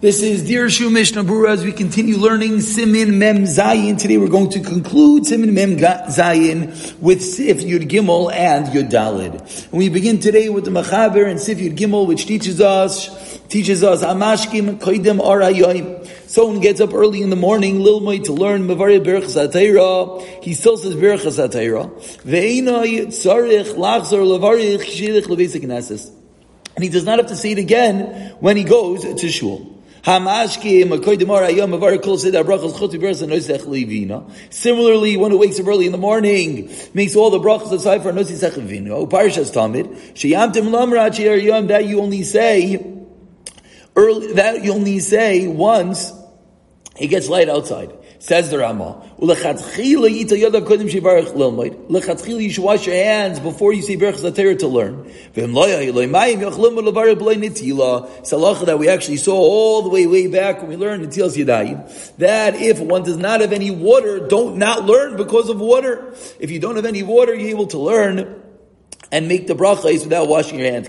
This 0.00 0.22
is 0.22 0.48
Dirshu 0.48 0.92
Mishnah 0.92 1.24
Berurah 1.24 1.54
as 1.54 1.64
we 1.64 1.72
continue 1.72 2.18
learning 2.18 2.60
Simin 2.60 3.18
Mem 3.18 3.38
Zayin. 3.38 3.98
Today 3.98 4.16
we're 4.16 4.28
going 4.28 4.50
to 4.50 4.60
conclude 4.60 5.26
Simin 5.26 5.54
Mem 5.54 5.76
Zayin 5.76 6.96
with 7.00 7.20
Sif 7.20 7.56
Yud 7.56 7.88
Gimel 7.88 8.32
and 8.32 8.66
Yud 8.66 8.90
Dalid. 8.90 9.64
And 9.64 9.72
we 9.72 9.88
begin 9.88 10.20
today 10.20 10.50
with 10.50 10.66
the 10.66 10.70
Machaber 10.70 11.28
and 11.28 11.40
Sif 11.40 11.58
Yud 11.58 11.76
Gimel 11.76 12.06
which 12.06 12.26
teaches 12.26 12.60
us 12.60 13.40
teaches 13.48 13.82
us 13.82 14.04
Amashkim 14.04 14.78
Koidim 14.78 15.18
Arayoim. 15.18 16.06
Someone 16.28 16.60
gets 16.60 16.80
up 16.80 16.94
early 16.94 17.20
in 17.20 17.30
the 17.30 17.34
morning, 17.34 17.78
Lilmoy, 17.80 18.22
to 18.26 18.32
learn 18.32 18.68
Mavari 18.68 19.04
Berachas 19.04 19.50
HaTeira. 19.50 20.44
He 20.44 20.54
still 20.54 20.76
says 20.76 20.94
Berachas 20.94 21.44
HaTeira. 21.44 21.90
Ve'inoi 22.22 23.06
Tzarich 23.08 23.74
Lachzor 23.74 24.24
Levarich 24.24 24.78
Shirich 24.78 25.24
Levesik 25.24 25.62
Knesses. 25.62 26.08
And 26.76 26.84
he 26.84 26.88
does 26.88 27.04
not 27.04 27.18
have 27.18 27.26
to 27.26 27.36
say 27.36 27.50
it 27.50 27.58
again 27.58 28.36
when 28.38 28.56
he 28.56 28.62
goes 28.62 29.02
to 29.02 29.28
shul. 29.28 29.74
Similarly, 34.50 35.16
one 35.16 35.30
who 35.30 35.38
wakes 35.38 35.60
up 35.60 35.66
early 35.66 35.86
in 35.86 35.92
the 35.92 35.98
morning 35.98 36.70
makes 36.94 37.16
all 37.16 37.30
the 37.30 37.38
brachas 37.38 37.72
aside 37.72 38.02
for 38.02 38.12
nosi 38.12 38.32
sechavino. 38.32 38.90
Oh, 38.90 39.06
Parshas 39.06 39.52
Tamid 39.52 39.88
sheyamtim 40.14 40.68
lamrat 40.70 41.68
that 41.68 41.84
you 41.86 42.00
only 42.00 42.22
say 42.22 42.94
early. 43.96 44.32
That 44.34 44.64
you 44.64 44.72
only 44.72 45.00
say 45.00 45.48
once 45.48 46.12
it 46.98 47.08
gets 47.08 47.28
light 47.28 47.48
outside. 47.48 47.92
Says 48.20 48.50
the 48.50 48.58
Rama, 48.58 49.00
you 52.40 52.50
should 52.50 52.64
wash 52.64 52.86
your 52.86 52.96
hands 52.96 53.38
before 53.38 53.72
you 53.72 53.82
say 53.82 53.96
HaTorah 53.96 54.58
to 54.58 54.66
learn. 54.66 55.08
Salacha 58.22 58.66
that 58.66 58.78
we 58.78 58.88
actually 58.88 59.18
saw 59.18 59.36
all 59.36 59.82
the 59.82 59.88
way, 59.88 60.06
way 60.08 60.26
back 60.26 60.60
when 60.60 60.70
we 60.70 60.76
learned 60.76 61.04
in 61.04 61.10
Tilas 61.10 61.36
Yadayim, 61.36 62.16
that 62.16 62.56
if 62.56 62.80
one 62.80 63.04
does 63.04 63.16
not 63.16 63.40
have 63.40 63.52
any 63.52 63.70
water, 63.70 64.26
don't 64.26 64.56
not 64.56 64.84
learn 64.84 65.16
because 65.16 65.48
of 65.48 65.60
water. 65.60 66.12
If 66.40 66.50
you 66.50 66.58
don't 66.58 66.74
have 66.74 66.86
any 66.86 67.04
water, 67.04 67.34
you're 67.34 67.50
able 67.50 67.68
to 67.68 67.78
learn 67.78 68.37
and 69.10 69.28
make 69.28 69.46
the 69.46 69.54
brachas 69.54 70.04
without 70.04 70.28
washing 70.28 70.58
your 70.58 70.70
hands. 70.70 70.88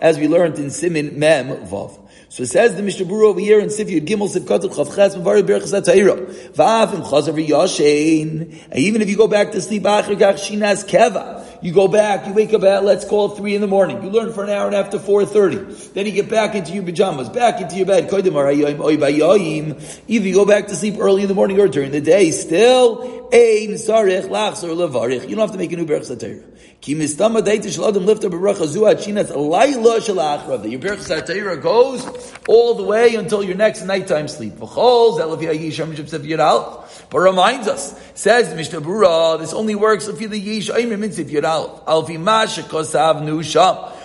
As 0.00 0.18
we 0.18 0.28
learned 0.28 0.58
in 0.58 0.70
Simin 0.70 1.18
Mem 1.18 1.48
Vav. 1.66 1.98
So 2.28 2.44
it 2.44 2.46
says 2.46 2.76
the 2.76 2.82
Mishnah 2.82 3.06
Berurah 3.06 3.30
over 3.30 3.40
here 3.40 3.58
in 3.58 3.70
Sifyud 3.70 4.06
Gimel 4.06 4.28
Sivkat 4.28 4.60
Chavches 4.60 5.16
Mavari 5.20 5.42
Berachas 5.42 5.72
HaTayra. 5.80 6.26
Va'af 6.52 6.92
Chazav 7.02 7.44
Yashin. 7.44 8.56
Even 8.72 9.02
if 9.02 9.10
you 9.10 9.16
go 9.16 9.26
back 9.26 9.50
to 9.50 9.60
sleep, 9.60 9.82
Achar 9.82 10.16
Gach 10.16 10.36
Shinas 10.36 10.88
Keva. 10.88 11.44
You 11.62 11.72
go 11.72 11.88
back, 11.88 12.26
you 12.26 12.32
wake 12.32 12.54
up 12.54 12.62
at, 12.62 12.84
let's 12.84 13.04
call 13.04 13.32
it 13.32 13.36
3 13.36 13.54
in 13.54 13.60
the 13.60 13.66
morning. 13.66 14.02
You 14.02 14.08
learn 14.08 14.32
for 14.32 14.44
an 14.44 14.50
hour 14.50 14.66
and 14.66 14.74
after 14.74 14.98
4.30. 14.98 15.92
Then 15.92 16.06
you 16.06 16.12
get 16.12 16.30
back 16.30 16.54
into 16.54 16.72
your 16.72 16.84
pajamas, 16.84 17.28
back 17.28 17.60
into 17.60 17.76
your 17.76 17.86
bed. 17.86 18.08
If 20.08 20.24
you 20.24 20.34
go 20.34 20.46
back 20.46 20.68
to 20.68 20.76
sleep 20.76 20.96
early 20.98 21.22
in 21.22 21.28
the 21.28 21.34
morning 21.34 21.60
or 21.60 21.68
during 21.68 21.90
the 21.90 22.00
day, 22.00 22.30
still, 22.30 23.28
Levarich. 23.30 25.28
You 25.28 25.36
don't 25.36 25.40
have 25.40 25.52
to 25.52 25.58
make 25.58 25.72
a 25.72 25.76
new 25.76 25.86
Berachas 25.86 26.16
HaTayra. 26.16 26.44
Ki 26.80 26.94
mistama 26.94 27.40
a 27.40 27.42
achrav. 27.42 27.82
The 30.62 30.78
berachas 30.78 31.62
goes 31.62 32.32
all 32.48 32.74
the 32.74 32.84
way 32.84 33.16
until 33.16 33.42
your 33.42 33.54
next 33.54 33.84
nighttime 33.84 34.28
sleep. 34.28 34.54
But 37.10 37.18
reminds 37.18 37.68
us, 37.68 37.94
says 38.14 38.54
Mishnah 38.54 38.80
Berurah, 38.80 39.38
this 39.38 39.52
only 39.52 39.74
works 39.74 40.08
if 40.08 40.22
you're 40.22 40.30
the 40.30 40.40
yish 40.40 40.70
aimim 40.74 41.00
mitzvah 41.00 41.24
yidal. 41.24 41.49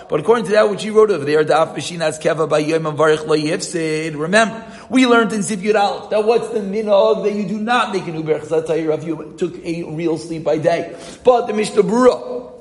But 0.08 0.20
according 0.20 0.44
to 0.46 0.52
that 0.52 0.70
which 0.70 0.82
he 0.82 0.90
wrote 0.90 1.10
over 1.10 1.24
there, 1.24 1.44
Daf 1.44 1.74
Mashinas 1.74 2.20
Keva 2.20 2.48
by 2.48 2.58
Yom 2.58 2.84
Varich 2.84 3.26
Lo 3.26 3.36
Yifsid, 3.36 4.16
remember, 4.18 4.64
we 4.88 5.06
learned 5.06 5.32
in 5.32 5.42
Sif 5.42 5.60
Yud 5.60 6.10
that 6.10 6.24
what's 6.24 6.48
the 6.50 6.60
minog 6.60 7.24
that 7.24 7.32
you 7.34 7.46
do 7.46 7.58
not 7.58 7.92
make 7.92 8.06
an 8.06 8.14
Uber 8.14 8.40
if 8.42 9.04
you 9.04 9.34
took 9.36 9.56
a 9.64 9.82
real 9.84 10.16
sleep 10.16 10.44
by 10.44 10.58
day. 10.58 10.96
But 11.24 11.46
the 11.46 11.54
Mishnah 11.54 11.82
Berurah, 11.82 12.52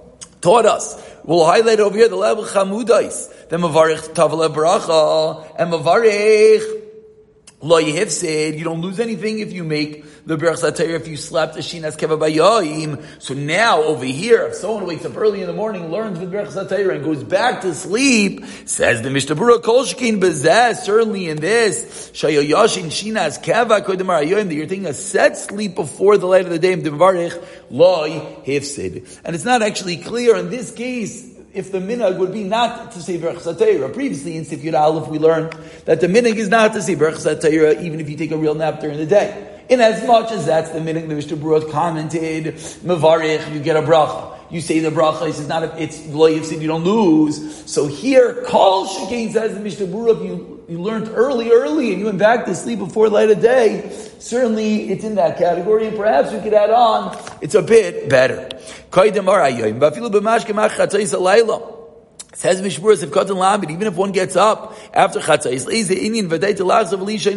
taught 0.42 0.66
us. 0.66 1.02
We'll 1.24 1.46
highlight 1.46 1.80
over 1.80 1.98
here 1.98 2.08
the 2.08 2.16
level 2.16 2.46
chamudais, 2.46 3.50
the 3.50 3.58
mavarich 3.58 4.14
tavale 4.14 4.54
bracha, 4.54 5.52
and 5.58 5.74
mavarich 5.74 6.85
lo 7.62 7.80
said, 8.08 8.56
You 8.56 8.64
don't 8.64 8.82
lose 8.82 9.00
anything 9.00 9.40
if 9.40 9.54
you 9.54 9.64
make 9.64 10.04
the 10.26 10.38
Berach 10.38 10.60
Satayr 10.62 11.00
if 11.00 11.08
you 11.08 11.18
slept 11.18 11.56
a 11.56 11.60
Shinas 11.60 11.98
Keva 11.98 12.18
Bayayim. 12.18 13.04
So 13.22 13.34
now 13.34 13.82
over 13.84 14.06
here, 14.06 14.48
if 14.48 14.56
someone 14.56 14.86
wakes 14.86 15.06
up 15.06 15.16
early 15.18 15.42
in 15.42 15.48
the 15.48 15.54
morning, 15.54 15.92
learns 15.92 16.20
with 16.20 16.32
Berach 16.32 16.48
Satayr 16.48 16.94
and 16.96 17.04
goes 17.04 17.24
back 17.24 17.62
to 17.62 17.74
sleep, 17.74 18.46
says 18.66 19.02
the 19.02 19.10
Mishnah 19.10 19.36
Berurah 19.36 19.64
Kol 19.64 19.84
Shekin 19.84 20.20
Bezeh, 20.20 20.76
certainly 20.76 21.28
in 21.30 21.38
this, 21.38 22.12
Shayoyashin 22.14 22.86
Shinas 22.86 23.42
Keva 23.42 23.82
Kodemar 23.84 24.26
Ayoyim, 24.26 24.48
that 24.48 24.56
you're 24.56 24.68
taking 24.68 24.88
a 24.88 24.94
set 24.94 25.38
sleep 25.38 25.76
before 25.76 26.18
the 26.18 26.28
light 26.28 26.46
of 26.46 26.52
the 26.52 26.60
day, 26.60 26.76
Loy 26.76 28.10
Hifsid. 28.46 29.20
And 29.24 29.36
it's 29.36 29.46
not 29.46 29.62
actually 29.62 29.98
clear 29.98 30.36
in 30.36 30.50
this 30.50 30.72
case, 30.72 31.35
if 31.56 31.72
the 31.72 31.80
minhag 31.80 32.18
would 32.18 32.34
be 32.34 32.44
not 32.44 32.92
to 32.92 33.02
say 33.02 33.18
Berch 33.18 33.94
Previously 33.94 34.38
in 34.38 34.46
Sifyud 34.46 34.80
Aleph 34.80 35.08
we 35.08 35.18
learned 35.18 35.54
that 35.86 36.02
the 36.02 36.08
minhag 36.08 36.36
is 36.36 36.50
not 36.50 36.74
to 36.74 36.82
say 36.82 36.96
Berch 36.96 37.82
even 37.82 38.00
if 38.00 38.10
you 38.10 38.18
take 38.18 38.32
a 38.32 38.38
real 38.38 38.54
nap 38.54 38.82
during 38.82 38.98
the 38.98 39.06
day. 39.06 39.52
In 39.68 39.82
as 39.82 40.06
much 40.06 40.32
as 40.32 40.46
that's 40.46 40.70
the 40.70 40.80
minhag 40.80 41.08
the 41.08 41.16
Mishnah 41.16 41.38
Berurah 41.38 41.72
commented, 41.72 42.54
Mavarich, 42.84 43.52
you 43.52 43.60
get 43.60 43.76
a 43.76 43.82
bracha. 43.82 44.38
You 44.52 44.62
say 44.62 44.78
the 44.80 44.92
bracha, 44.92 45.28
it's 45.28 45.48
not 45.48 45.64
a, 45.64 45.82
it's 45.82 46.06
lo 46.08 46.30
yifsid, 46.30 46.62
you 46.62 46.68
don't 46.68 46.84
lose. 46.84 47.64
So 47.66 47.88
here, 47.88 48.44
Kol 48.46 48.86
Shekain 48.86 49.34
says 49.34 49.56
the 49.56 49.60
Mishnah 49.60 49.88
Berurah, 49.88 50.24
you, 50.24 50.64
you 50.70 50.80
learned 50.80 51.10
early, 51.10 51.50
early, 51.50 51.92
and 51.92 52.00
you 52.00 52.06
went 52.06 52.20
back 52.20 52.46
to 52.46 52.54
sleep 52.54 52.78
before 52.78 53.10
light 53.10 53.32
of 53.32 53.42
day, 53.42 53.90
certainly 54.20 54.90
it's 54.92 55.04
in 55.04 55.16
that 55.16 55.38
category, 55.38 55.88
and 55.88 55.98
perhaps 55.98 56.32
we 56.32 56.40
could 56.40 56.54
add 56.54 56.70
on, 56.70 57.18
it's 57.42 57.56
a 57.56 57.62
bit 57.62 58.10
better. 58.10 58.50
Says 62.36 62.62
Mishmur 62.62 63.02
if 63.02 63.10
Katan 63.12 63.38
Lamid, 63.38 63.72
even 63.72 63.88
if 63.88 63.96
one 63.96 64.12
gets 64.12 64.36
up 64.36 64.78
after 64.94 65.22
Chatzais, 65.22 65.66
Leize 65.66 65.90
Indian 65.90 66.30
Vadei 66.30 66.54
Telachs 66.54 66.92
of 66.92 67.00
Elisha 67.00 67.32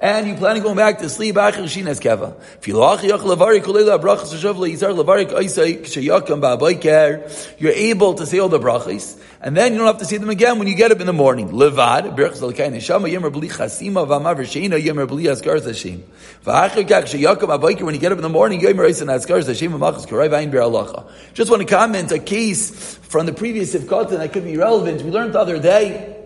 and 0.00 0.28
you 0.28 0.36
plan 0.36 0.56
on 0.56 0.62
going 0.62 0.76
back 0.76 1.00
to 1.00 1.08
sleep 1.08 1.36
after 1.36 1.62
Shinas 1.62 2.00
Keva. 2.00 2.34
Filoach 2.60 2.98
Yach 2.98 3.18
Lavari 3.18 3.60
Kulela 3.60 4.00
Brachas 4.00 4.32
Hashav 4.32 4.54
Leizar 4.54 4.94
Lavari 4.94 5.28
Kaisai 5.28 5.80
Kshayakam 5.80 6.40
Ba'abayker, 6.40 7.58
you're 7.58 7.72
able 7.72 8.14
to 8.14 8.24
say 8.24 8.38
all 8.38 8.48
the 8.48 8.60
brachas, 8.60 9.20
and 9.40 9.56
then 9.56 9.72
you 9.72 9.78
don't 9.78 9.88
have 9.88 9.98
to 9.98 10.04
say 10.04 10.16
them 10.16 10.30
again 10.30 10.60
when 10.60 10.68
you 10.68 10.76
get 10.76 10.92
up 10.92 11.00
in 11.00 11.06
the 11.06 11.12
morning. 11.12 11.48
Levad, 11.48 12.16
Berachas 12.16 12.40
Alkain 12.40 12.72
Neshama, 12.72 13.12
Yemer 13.12 13.32
Bli 13.32 13.48
Chasima, 13.48 14.06
Vamav 14.06 14.36
Rishena, 14.36 14.80
Yemer 14.80 15.08
Bli 15.08 15.24
Askar 15.24 15.60
Hashem. 15.60 16.04
V'achar 16.44 16.86
Kach 16.86 17.02
Kshayakam 17.02 17.48
Ba'abayker, 17.48 17.82
when 17.82 17.96
you 17.96 18.00
get 18.00 18.12
up 18.12 18.18
in 18.18 18.22
the 18.22 18.28
morning, 18.28 18.60
Yemer 18.60 18.86
Eisen 18.86 19.08
Askar 19.08 19.44
Hashem, 19.44 19.72
V'machas 19.72 20.06
Karai 20.06 20.30
Vayin 20.30 20.52
Ber 20.52 20.62
Allah. 20.62 21.12
Just 21.34 21.50
want 21.50 21.62
to 21.62 21.68
comment 21.68 22.12
a 22.12 22.20
case 22.20 22.96
from 22.96 23.26
the 23.26 23.32
previous 23.32 23.74
Sivkatan 23.74 24.19
that 24.20 24.32
could 24.32 24.44
be 24.44 24.56
relevant. 24.56 25.02
We 25.02 25.10
learned 25.10 25.34
the 25.34 25.40
other 25.40 25.58
day 25.58 26.16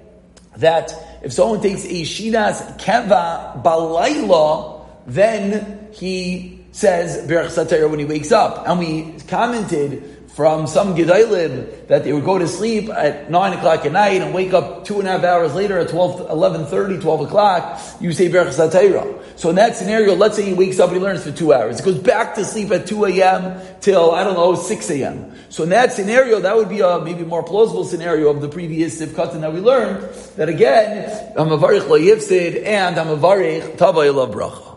that 0.57 0.93
if 1.23 1.33
someone 1.33 1.61
takes 1.61 1.85
a 1.85 2.03
shinas 2.03 2.79
keva 2.79 3.63
balayla, 3.63 4.87
then 5.07 5.89
he 5.93 6.65
says 6.73 7.27
berach 7.29 7.91
when 7.91 7.99
he 7.99 8.05
wakes 8.05 8.33
up. 8.33 8.69
And 8.69 8.79
we 8.79 9.17
commented 9.29 10.24
from 10.35 10.67
some 10.67 10.97
Gedalim 10.97 11.87
that 11.87 12.03
they 12.03 12.13
would 12.13 12.25
go 12.25 12.39
to 12.39 12.49
sleep 12.49 12.91
at 12.91 13.31
9 13.31 13.53
o'clock 13.53 13.87
at 13.87 13.93
night 13.93 14.21
and 14.21 14.35
wake 14.35 14.53
up 14.53 14.85
two 14.85 14.99
and 14.99 15.07
a 15.07 15.13
half 15.13 15.23
hours 15.23 15.55
later 15.55 15.79
at 15.79 15.89
12, 15.89 16.29
11.30, 16.29 17.01
12 17.01 17.21
o'clock, 17.21 17.81
you 18.01 18.13
say 18.13 18.29
Berach 18.29 18.49
Satayra. 18.49 19.23
So 19.39 19.51
in 19.51 19.57
that 19.57 19.77
scenario, 19.77 20.17
let's 20.17 20.35
say 20.35 20.43
he 20.43 20.53
wakes 20.53 20.81
up 20.81 20.89
and 20.89 20.99
he 20.99 21.03
learns 21.03 21.23
for 21.23 21.31
two 21.31 21.53
hours. 21.53 21.79
He 21.79 21.85
goes 21.85 22.01
back 22.01 22.35
to 22.35 22.45
sleep 22.45 22.73
at 22.73 22.89
2 22.89 23.05
a.m. 23.05 23.61
till, 23.81 24.11
I 24.11 24.25
don't 24.25 24.35
know, 24.35 24.57
6 24.57 24.91
a.m. 24.91 25.33
So 25.51 25.63
in 25.63 25.69
that 25.69 25.93
scenario, 25.93 26.41
that 26.41 26.57
would 26.57 26.69
be 26.69 26.81
a 26.81 27.01
maybe 27.01 27.25
more 27.25 27.45
plausible 27.45 27.85
scenario 27.85 28.29
of 28.29 28.41
the 28.41 28.49
previous 28.49 29.01
Sivkatan 29.01 29.41
that 29.41 29.53
we 29.53 29.61
learned, 29.61 30.13
that 30.35 30.49
again, 30.49 31.33
I'm 31.37 31.53
a 31.53 31.59
varich 31.59 31.89
lo 31.89 31.97
yifsid 31.97 32.65
and 32.67 32.99
I'm 32.99 33.09
a 33.09 33.17
varich 33.17 33.77
tavay 33.77 34.11
bracha. 34.33 34.74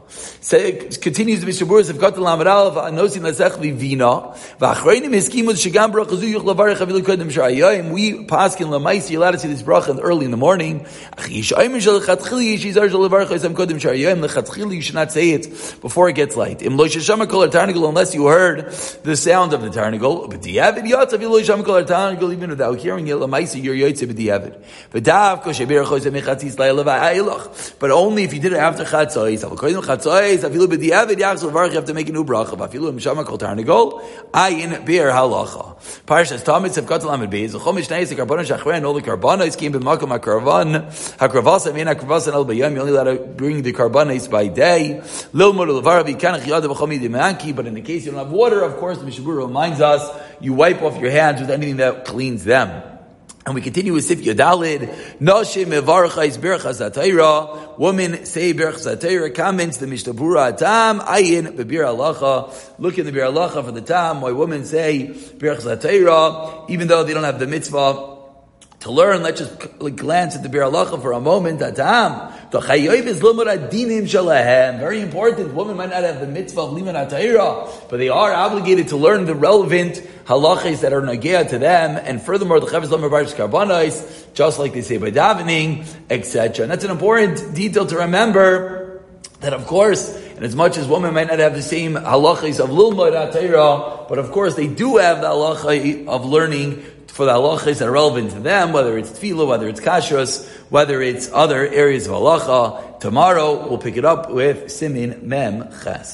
Say, 0.47 0.87
continues 1.01 1.41
the 1.41 1.45
Mishnah 1.45 1.67
Berurah 1.67 1.89
of 1.89 1.97
Katal 1.97 2.19
Lamed 2.19 2.47
Aleph 2.47 2.75
Anosin 2.75 3.19
Lasech 3.19 3.57
Vivina 3.57 4.33
V'Achreinim 4.59 5.13
Hiskimu 5.13 5.49
Shagam 5.51 5.91
Bracha 5.91 6.15
Zu 6.15 6.25
Yuch 6.25 6.41
Lavarech 6.41 6.77
Avilu 6.77 7.01
Kodim 7.01 7.29
Shayayim 7.29 7.91
We 7.91 8.25
paskin 8.25 8.67
Lamais 8.67 9.11
you're 9.11 9.19
allowed 9.19 9.31
to 9.31 9.39
see 9.39 9.49
this 9.49 9.61
bracha 9.61 9.99
early 10.01 10.23
in 10.23 10.31
the 10.31 10.37
morning 10.37 10.85
Achishayim 11.17 11.81
Shal 11.81 11.99
Chatchili 11.99 12.55
Yishizar 12.55 12.89
Shal 12.89 13.01
Lavarech 13.01 13.25
Avisam 13.25 13.55
Kodim 13.55 13.75
Shayayim 13.75 14.25
Lechatchili 14.25 14.75
you 14.75 14.81
should 14.81 14.95
not 14.95 15.11
say 15.11 15.31
it 15.31 15.49
before 15.81 16.07
it 16.07 16.13
gets 16.15 16.37
light. 16.37 16.61
Im 16.61 16.77
Lo 16.77 16.85
Shashama 16.85 17.27
Kol 17.27 17.45
Tarnigol 17.49 17.89
unless 17.89 18.15
you 18.15 18.27
heard 18.27 18.71
the 19.03 19.17
sound 19.17 19.51
of 19.51 19.61
the 19.61 19.69
Tarnigol 19.69 20.29
But 20.29 20.43
Diavid 20.43 20.89
Yatzav 20.89 21.21
Lo 21.23 21.41
Shashama 21.41 21.65
Kol 21.65 21.83
Tarnigol 21.83 22.31
even 22.31 22.51
without 22.51 22.79
hearing 22.79 23.05
it 23.09 23.17
Lamaisi 23.17 23.61
you're 23.61 23.75
Yotze 23.75 24.09
B'Diavid 24.09 24.63
V'Dav 24.93 25.43
Koshe 25.43 25.67
Berach 25.67 25.87
Avisam 25.87 26.17
Mechatzis 26.17 26.55
V'Ayilach 26.55 27.77
But 27.79 27.91
only 27.91 28.23
if 28.23 28.33
you 28.33 28.39
did 28.39 28.53
it 28.53 28.59
after 28.59 28.85
Chatzais 28.85 29.43
Avol 29.43 29.57
Kodim 29.57 29.83
Chatzais 29.83 30.36
place, 30.37 30.51
afilu 30.51 30.67
b'di'avid 30.67 31.17
yachzul 31.17 31.51
varach, 31.51 31.69
you 31.69 31.75
have 31.75 31.85
to 31.85 31.93
make 31.93 32.09
a 32.09 32.11
new 32.11 32.23
bracha. 32.23 32.57
Afilu 32.57 32.91
mishama 32.91 33.25
kol 33.25 33.37
tarnagol, 33.37 34.03
ayin 34.31 34.85
beer 34.85 35.09
halacha. 35.09 35.77
Parshas 36.05 36.43
Tamid 36.43 36.71
Sev 36.71 36.85
Katal 36.85 37.13
Amid 37.13 37.29
Beis, 37.29 37.53
L'chom 37.53 37.77
Mishnayis, 37.77 38.09
the 38.09 38.15
Karbanon 38.15 38.45
Shachrein, 38.45 38.85
all 38.85 38.93
the 38.93 39.01
Karbanos 39.01 39.57
came 39.57 39.73
b'makom 39.73 40.17
HaKarvan, 40.17 40.85
HaKravasa, 41.17 41.73
Mein 41.73 41.87
HaKravasa, 41.87 42.33
El 42.33 42.45
Bayam, 42.45 42.73
you 42.73 42.79
only 42.79 42.91
allowed 42.91 43.03
to 43.05 43.15
bring 43.25 43.61
the 43.61 43.73
Karbanos 43.73 44.29
by 44.29 44.47
day. 44.47 45.01
Lil 45.33 45.53
Mur 45.53 45.67
Levarav, 45.67 46.05
Yikanach 46.05 46.41
Yadav 46.41 46.75
B'chom 46.75 46.97
Yidimanki, 46.97 47.55
but 47.55 47.67
in 47.67 47.73
the 47.73 47.81
case 47.81 48.05
you 48.05 48.11
don't 48.11 48.19
have 48.19 48.31
water, 48.31 48.63
of 48.63 48.77
course, 48.77 48.97
the 48.97 49.05
Mishabura 49.05 49.47
reminds 49.47 49.81
us, 49.81 50.09
you 50.39 50.53
wipe 50.53 50.81
off 50.81 50.99
your 50.99 51.11
hands 51.11 51.41
with 51.41 51.49
anything 51.49 51.77
that 51.77 52.05
cleans 52.05 52.43
them. 52.43 52.96
And 53.47 53.55
we 53.55 53.61
continue 53.61 53.93
with 53.93 54.03
Sif 54.03 54.19
Yodalid. 54.19 54.93
Noshim 55.19 55.67
mevarchais 55.67 56.37
berchas 56.37 56.85
atayra. 56.85 57.79
Women 57.79 58.25
say 58.25 58.53
berchas 58.53 58.93
atayra. 58.93 59.33
Comments 59.33 59.77
the 59.77 59.85
Mishnabura 59.85 60.51
Atam. 60.51 60.99
Ayin 60.99 61.55
bebir 61.55 61.85
alacha. 61.85 62.53
Look 62.77 62.97
in 62.97 63.05
the 63.05 63.13
bir 63.13 63.21
alacha 63.21 63.63
for 63.63 63.71
the 63.71 63.79
time. 63.79 64.19
Why 64.19 64.33
women 64.33 64.65
say 64.65 65.07
berchas 65.07 65.77
atayra, 65.77 66.69
even 66.69 66.89
though 66.89 67.05
they 67.05 67.13
don't 67.13 67.23
have 67.23 67.39
the 67.39 67.47
mitzvah 67.47 68.16
to 68.81 68.91
learn, 68.91 69.23
let's 69.23 69.39
just 69.39 69.79
glance 69.95 70.35
at 70.35 70.43
the 70.43 70.49
Bir 70.49 70.61
Halacha 70.61 71.01
for 71.01 71.13
a 71.13 71.19
moment. 71.19 71.59
Very 74.79 75.01
important. 75.01 75.53
Women 75.55 75.77
might 75.77 75.89
not 75.89 76.03
have 76.03 76.19
the 76.19 76.27
mitzvah 76.27 76.61
of 76.61 76.73
liman 76.73 76.93
but 76.93 77.97
they 77.97 78.09
are 78.09 78.33
obligated 78.33 78.89
to 78.89 78.97
learn 78.97 79.25
the 79.25 79.33
relevant 79.33 79.95
halachas 80.25 80.81
that 80.81 80.93
are 80.93 81.01
nagea 81.01 81.49
to 81.49 81.57
them. 81.57 81.99
And 82.03 82.21
furthermore, 82.21 82.59
the 82.59 82.67
chavis 82.67 82.91
lomer 82.91 83.09
barish 83.09 83.33
karbanos, 83.33 84.31
just 84.35 84.59
like 84.59 84.73
they 84.73 84.81
say 84.81 84.97
by 84.97 85.09
davening, 85.09 85.87
etc. 86.11 86.63
And 86.63 86.71
that's 86.71 86.83
an 86.85 86.91
important 86.91 87.55
detail 87.55 87.87
to 87.87 87.97
remember. 87.97 88.83
That 89.39 89.53
of 89.53 89.67
course, 89.67 90.15
and 90.35 90.43
as 90.43 90.55
much 90.55 90.77
as 90.77 90.87
women 90.87 91.13
might 91.13 91.27
not 91.27 91.37
have 91.37 91.53
the 91.53 91.61
same 91.61 91.93
halachas 91.93 92.59
of 92.59 92.69
lilmud 92.69 93.31
atayra, 93.31 94.07
but 94.07 94.17
of 94.17 94.31
course 94.31 94.55
they 94.55 94.67
do 94.67 94.97
have 94.97 95.21
the 95.21 95.27
halacha 95.27 96.07
of 96.07 96.25
learning 96.25 96.83
for 97.17 97.25
the 97.25 97.31
halachas 97.31 97.79
that 97.79 97.87
are 97.87 97.91
relevant 97.91 98.29
to 98.29 98.39
them, 98.39 98.71
whether 98.73 98.95
it's 98.95 99.09
tefillah, 99.09 99.47
whether 99.47 99.67
it's 99.67 99.79
kashrus, 99.79 100.47
whether 100.69 101.01
it's 101.01 101.31
other 101.33 101.67
areas 101.67 102.05
of 102.05 102.13
halacha. 102.13 102.99
Tomorrow 102.99 103.67
we'll 103.67 103.79
pick 103.79 103.97
it 103.97 104.05
up 104.05 104.29
with 104.29 104.71
simin 104.71 105.27
mem 105.27 105.67
ches. 105.83 106.05